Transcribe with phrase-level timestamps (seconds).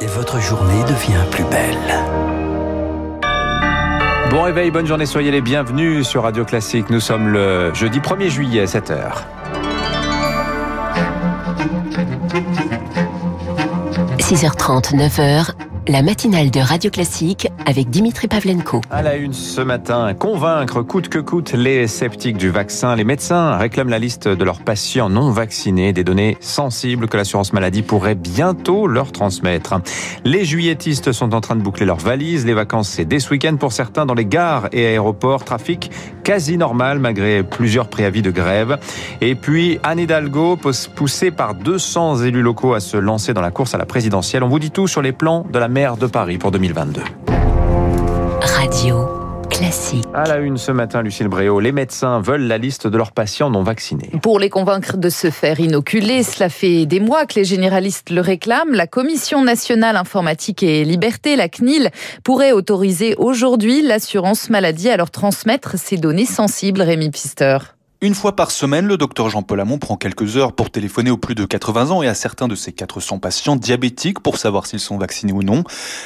[0.00, 1.76] et votre journée devient plus belle.
[4.30, 6.88] Bon réveil, bonne journée, soyez les bienvenus sur Radio Classique.
[6.90, 9.24] Nous sommes le jeudi 1er juillet à 7h.–
[14.30, 15.50] 6h30, 9h,
[15.90, 18.80] la matinale de Radio Classique avec Dimitri Pavlenko.
[18.90, 22.94] À la une ce matin, convaincre coûte que coûte les sceptiques du vaccin.
[22.94, 27.52] Les médecins réclament la liste de leurs patients non vaccinés, des données sensibles que l'assurance
[27.52, 29.80] maladie pourrait bientôt leur transmettre.
[30.24, 32.46] Les juilletistes sont en train de boucler leurs valises.
[32.46, 35.44] Les vacances, c'est dès ce week-end pour certains dans les gares et aéroports.
[35.44, 35.90] Trafic
[36.22, 38.78] quasi normal malgré plusieurs préavis de grève.
[39.20, 40.56] Et puis Anne Hidalgo,
[40.94, 44.44] poussée par 200 élus locaux à se lancer dans la course à la présidentielle.
[44.44, 47.00] On vous dit tout sur les plans de la maire de Paris pour 2022.
[48.42, 49.08] Radio.
[49.48, 50.04] Classique.
[50.12, 53.48] À la une ce matin, Lucille Bréau, les médecins veulent la liste de leurs patients
[53.48, 54.10] non vaccinés.
[54.22, 58.20] Pour les convaincre de se faire inoculer, cela fait des mois que les généralistes le
[58.20, 58.74] réclament.
[58.74, 61.88] La Commission nationale informatique et liberté, la CNIL,
[62.24, 67.56] pourrait autoriser aujourd'hui l'assurance maladie à leur transmettre ces données sensibles, Rémi Pister.
[68.02, 71.34] Une fois par semaine, le docteur Jean-Paul Hamon prend quelques heures pour téléphoner aux plus
[71.34, 74.96] de 80 ans et à certains de ses 400 patients diabétiques pour savoir s'ils sont
[74.96, 75.64] vaccinés ou non.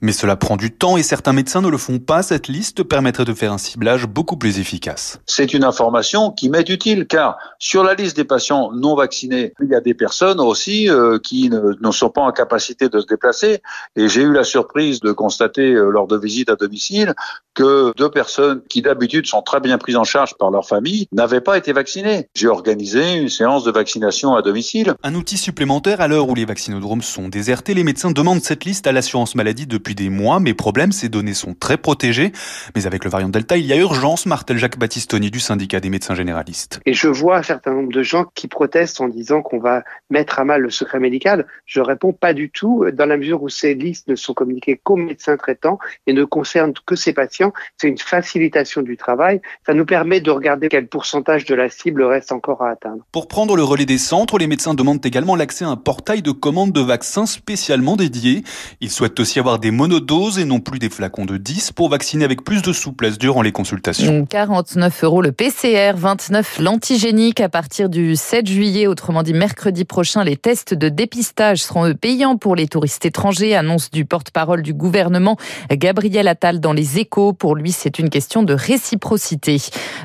[0.00, 2.24] Mais cela prend du temps et certains médecins ne le font pas.
[2.24, 5.20] Cette liste permettrait de faire un ciblage beaucoup plus efficace.
[5.26, 9.68] C'est une information qui m'est utile car sur la liste des patients non vaccinés, il
[9.68, 13.62] y a des personnes aussi euh, qui ne, sont pas en capacité de se déplacer.
[13.94, 17.14] Et j'ai eu la surprise de constater euh, lors de visites à domicile
[17.54, 21.40] que deux personnes qui d'habitude sont très bien prises en charge par leur famille n'avaient
[21.40, 22.26] pas été vaccinés.
[22.34, 24.94] J'ai organisé une séance de vaccination à domicile.
[25.02, 27.74] Un outil supplémentaire à l'heure où les vaccinodromes sont désertés.
[27.74, 31.34] Les médecins demandent cette liste à l'assurance maladie depuis des mois, mais problème, ces données
[31.34, 32.32] sont très protégées.
[32.74, 35.90] Mais avec le variant Delta, il y a urgence, martel Jacques Battistoni du syndicat des
[35.90, 36.80] médecins généralistes.
[36.86, 40.38] Et je vois un certain nombre de gens qui protestent en disant qu'on va mettre
[40.38, 41.46] à mal le secret médical.
[41.66, 44.96] Je réponds pas du tout, dans la mesure où ces listes ne sont communiquées qu'aux
[44.96, 47.52] médecins traitants et ne concernent que ces patients.
[47.76, 49.42] C'est une facilitation du travail.
[49.66, 53.02] Ça nous permet de regarder quel pourcentage de la la cible reste encore à atteindre.
[53.10, 56.30] Pour prendre le relais des centres, les médecins demandent également l'accès à un portail de
[56.30, 58.44] commande de vaccins spécialement dédié.
[58.80, 62.24] Ils souhaitent aussi avoir des monodoses et non plus des flacons de 10 pour vacciner
[62.24, 64.24] avec plus de souplesse durant les consultations.
[64.26, 70.22] 49 euros le PCR, 29 l'antigénique à partir du 7 juillet, autrement dit mercredi prochain.
[70.22, 75.36] Les tests de dépistage seront payants pour les touristes étrangers, annonce du porte-parole du gouvernement
[75.72, 77.32] Gabriel Attal dans les échos.
[77.32, 79.56] Pour lui, c'est une question de réciprocité.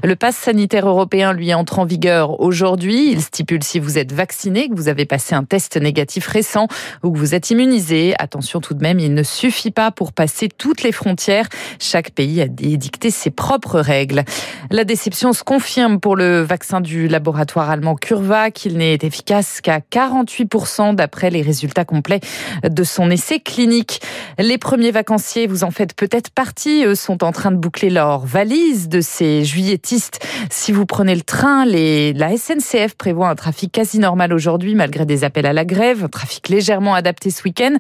[0.04, 3.12] Le pass sanitaire européen, lui, entre en vigueur aujourd'hui.
[3.12, 6.68] Il stipule si vous êtes vacciné, que vous avez passé un test négatif récent
[7.04, 8.14] ou que vous êtes immunisé.
[8.20, 11.48] Attention tout de même, il ne suffit pas pour passer toutes les frontières.
[11.80, 14.24] Chaque pays a édicté ses propres règles.
[14.70, 18.66] La déception se confirme pour le vaccin du laboratoire allemand CureVac.
[18.66, 22.20] Il n'est efficace qu'à 48% d'après les résultats complets
[22.64, 24.02] de son essai clinique.
[24.38, 28.26] Les premiers vacanciers, vous en faites peut-être partie, eux sont en train de boucler leur
[28.26, 30.26] valise de ces juilletistes.
[30.50, 35.24] Si vous prenez le train, la SNCF prévoit un trafic quasi normal aujourd'hui malgré des
[35.24, 37.78] appels à la grève, un trafic légèrement adapté ce week-end.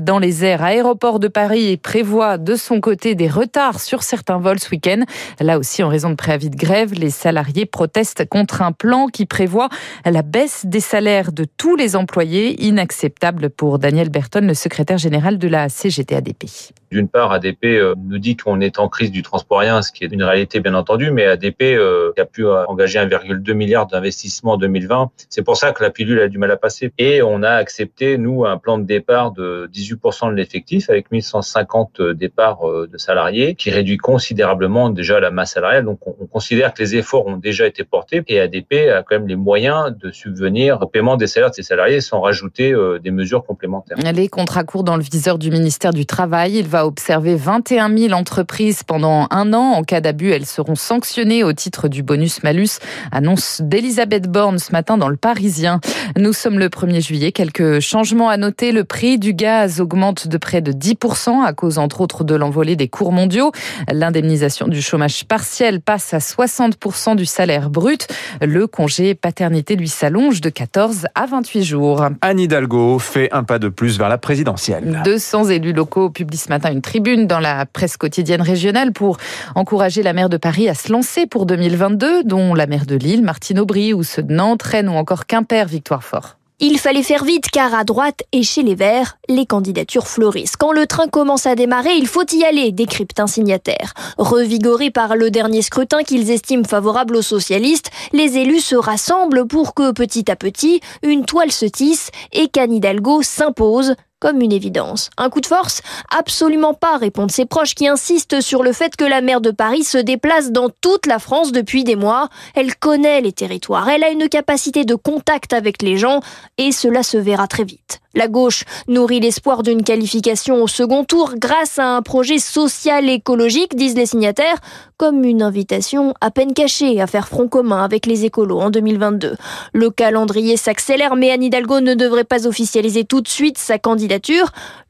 [0.00, 4.60] Dans les airs aéroports de Paris prévoit de son côté des retards sur certains vols
[4.60, 5.02] ce week-end.
[5.40, 9.26] Là aussi, en raison de préavis de grève, les salariés protestent contre un plan qui
[9.26, 9.68] prévoit
[10.06, 15.38] la baisse des salaires de tous les employés, inacceptable pour Daniel Berton, le secrétaire général
[15.38, 16.44] de la CGT ADP.
[16.92, 20.04] D'une part, ADP euh, nous dit qu'on est en crise du transport aérien, ce qui
[20.04, 24.52] est une réalité bien entendu, mais ADP euh, a pu euh, engager 1,2 milliard d'investissement
[24.52, 25.10] en 2020.
[25.30, 26.92] C'est pour ça que la pilule a du mal à passer.
[26.98, 32.02] Et on a accepté, nous, un plan de départ de 18% de l'effectif avec 1150
[32.12, 35.86] départs de salariés qui réduit considérablement déjà la masse salariale.
[35.86, 39.28] Donc on considère que les efforts ont déjà été portés et ADP a quand même
[39.28, 43.44] les moyens de subvenir au paiement des salaires de ses salariés sans rajouter des mesures
[43.44, 43.96] complémentaires.
[43.96, 46.58] Les contrats courts dans le viseur du ministère du Travail.
[46.58, 49.72] Il va observer 21 000 entreprises pendant un an.
[49.72, 52.78] En cas d'abus, elles seront sanctionnées au titre du bonus-malus.
[53.10, 55.80] Annonce d'Elisabeth Borne ce matin dans le Parisien.
[56.16, 57.32] Nous sommes le 1er juillet.
[57.32, 58.72] Quelques changements à noter.
[58.72, 62.76] Le prix du gaz augmente de près de 10% à cause, entre autres, de l'envolée
[62.76, 63.52] des cours mondiaux.
[63.90, 68.08] L'indemnisation du chômage partiel passe à 60% du salaire brut.
[68.40, 72.06] Le congé paternité lui s'allonge de 14 à 28 jours.
[72.20, 75.02] Anne Hidalgo fait un pas de plus vers la présidentielle.
[75.04, 79.18] 200 élus locaux publient ce matin une tribune dans la presse quotidienne régionale pour
[79.54, 83.22] encourager la maire de Paris à se lancer pour 2022, dont la maire de Lille,
[83.22, 86.36] Martine Aubry, ou ceux de Nantes, Rennes ou encore Quimper, Victoire Fort.
[86.64, 90.54] Il fallait faire vite car à droite et chez les Verts, les candidatures fleurissent.
[90.54, 93.94] Quand le train commence à démarrer, il faut y aller, décrypte un signataire.
[94.16, 99.74] Revigorés par le dernier scrutin qu'ils estiment favorable aux socialistes, les élus se rassemblent pour
[99.74, 105.10] que petit à petit, une toile se tisse et qu'Anne Hidalgo s'impose comme une évidence.
[105.18, 105.82] Un coup de force
[106.16, 109.82] Absolument pas, répondent ses proches qui insistent sur le fait que la maire de Paris
[109.82, 112.28] se déplace dans toute la France depuis des mois.
[112.54, 116.20] Elle connaît les territoires, elle a une capacité de contact avec les gens
[116.56, 117.98] et cela se verra très vite.
[118.14, 123.74] La gauche nourrit l'espoir d'une qualification au second tour grâce à un projet social écologique,
[123.74, 124.58] disent les signataires,
[124.98, 129.36] comme une invitation à peine cachée à faire front commun avec les écolos en 2022.
[129.72, 134.11] Le calendrier s'accélère, mais Anne Hidalgo ne devrait pas officialiser tout de suite sa candidature.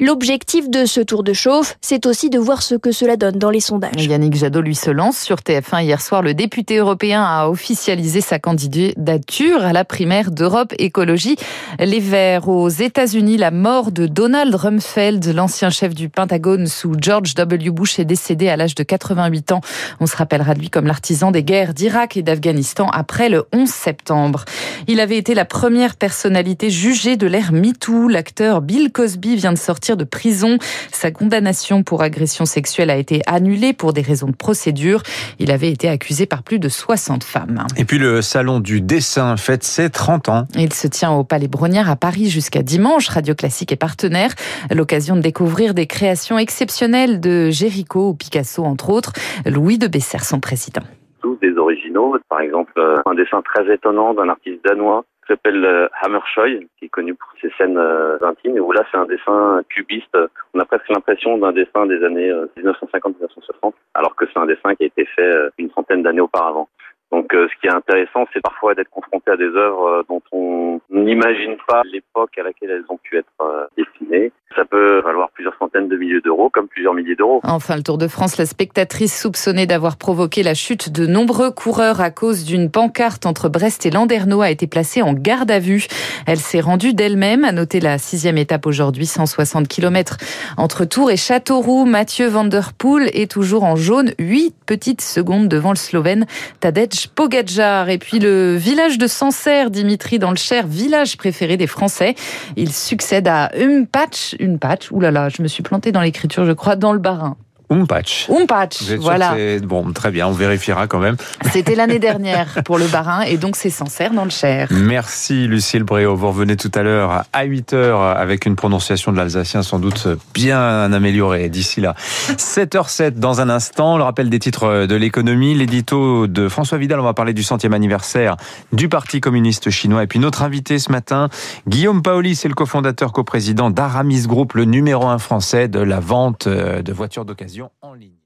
[0.01, 3.51] L'objectif de ce tour de chauffe, c'est aussi de voir ce que cela donne dans
[3.51, 4.05] les sondages.
[4.05, 6.23] Yannick Jadot lui se lance sur TF1 hier soir.
[6.23, 11.37] Le député européen a officialisé sa candidature à la primaire d'Europe Écologie.
[11.79, 17.35] Les Verts aux États-Unis, la mort de Donald Rumsfeld, l'ancien chef du Pentagone sous George
[17.35, 17.71] W.
[17.71, 19.61] Bush, est décédé à l'âge de 88 ans.
[20.01, 23.69] On se rappellera de lui comme l'artisan des guerres d'Irak et d'Afghanistan après le 11
[23.69, 24.45] septembre.
[24.89, 28.09] Il avait été la première personnalité jugée de l'ère MeToo.
[28.09, 30.59] L'acteur Bill Cosby vient de sortir de prison.
[30.93, 35.03] Sa condamnation pour agression sexuelle a été annulée pour des raisons de procédure.
[35.38, 37.67] Il avait été accusé par plus de 60 femmes.
[37.76, 40.44] Et puis le salon du dessin fête ses 30 ans.
[40.56, 43.09] Il se tient au Palais Brongniart à Paris jusqu'à dimanche.
[43.09, 44.32] Radio Classique est partenaire.
[44.70, 49.12] L'occasion de découvrir des créations exceptionnelles de Géricault ou Picasso, entre autres.
[49.47, 50.82] Louis de Besser, son président.
[51.20, 52.17] Tous des originaux.
[52.29, 56.88] Par exemple, euh, un dessin très étonnant d'un artiste danois s'appelle euh, Hammershoy, qui est
[56.88, 60.17] connu pour ses scènes euh, intimes, où là c'est un dessin cubiste.
[60.55, 64.84] On a presque l'impression d'un dessin des années 1950-1960, alors que c'est un dessin qui
[64.84, 66.69] a été fait une centaine d'années auparavant.
[67.12, 71.56] Donc ce qui est intéressant, c'est parfois d'être confronté à des œuvres dont on n'imagine
[71.69, 74.32] pas l'époque à laquelle elles ont pu être euh, dessinées.
[74.56, 77.41] Ça peut valoir plusieurs centaines de milliers d'euros, comme plusieurs milliers d'euros.
[77.44, 82.00] Enfin, le Tour de France, la spectatrice soupçonnée d'avoir provoqué la chute de nombreux coureurs
[82.03, 85.87] à cause d'une pancarte entre Brest et Landerneau a été placée en garde à vue.
[86.26, 90.17] Elle s'est rendue d'elle-même, à noter la sixième étape aujourd'hui, 160 km
[90.58, 91.87] entre Tours et Châteauroux.
[91.87, 92.73] Mathieu Van Der
[93.12, 96.26] est toujours en jaune, 8 petites secondes devant le Slovène
[96.61, 97.89] Tadej Pogacar.
[97.89, 102.15] Et puis le village de Sancerre, Dimitri dans le Cher, village préféré des Français.
[102.57, 104.91] Il succède à Umpatch, une patch.
[104.93, 107.37] Là, je me suis plantée dans l'écriture, je crois, dans le Barin.
[107.73, 108.29] Umpatch.
[108.29, 109.35] Umpatch, voilà.
[109.63, 111.17] Bon, très bien, on vérifiera quand même.
[111.53, 114.69] C'était l'année dernière pour le Barin et donc c'est Sancerre dans le Cher.
[114.71, 116.15] Merci Lucille Bréau.
[116.15, 120.93] Vous revenez tout à l'heure à 8h avec une prononciation de l'alsacien sans doute bien
[120.93, 121.95] améliorée d'ici là.
[121.99, 127.05] 7h07 dans un instant, le rappel des titres de l'économie, l'édito de François Vidal, on
[127.05, 128.37] va parler du centième anniversaire
[128.73, 131.29] du Parti communiste chinois et puis notre invité ce matin,
[131.69, 136.49] Guillaume Paoli, c'est le cofondateur coprésident d'Aramis Group, le numéro un français de la vente
[136.49, 138.22] de voitures d'occasion en ligne.